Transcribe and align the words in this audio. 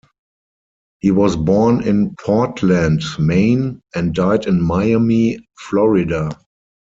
He 0.97 1.11
was 1.11 1.35
born 1.35 1.83
in 1.87 2.15
Portland, 2.15 3.03
Maine 3.19 3.83
and 3.93 4.15
died 4.15 4.47
in 4.47 4.59
Miami, 4.59 5.47
Florida. 5.59 6.31